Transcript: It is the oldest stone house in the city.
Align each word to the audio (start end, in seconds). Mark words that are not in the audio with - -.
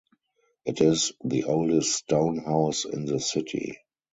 It 0.65 0.81
is 0.81 1.11
the 1.23 1.43
oldest 1.43 1.93
stone 1.93 2.39
house 2.39 2.85
in 2.85 3.05
the 3.05 3.19
city. 3.19 3.77